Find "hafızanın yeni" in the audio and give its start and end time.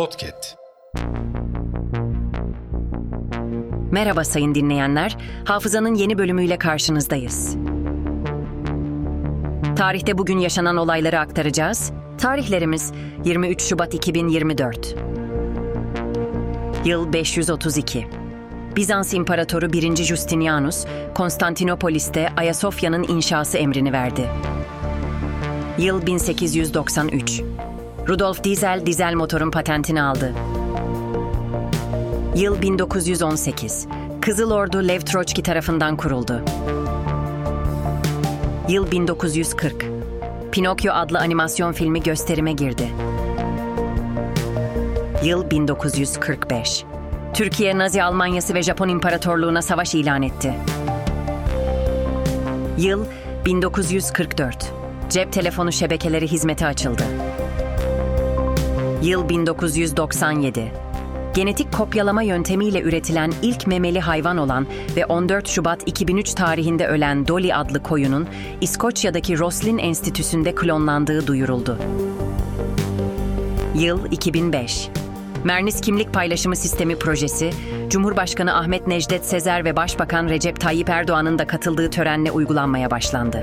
5.44-6.18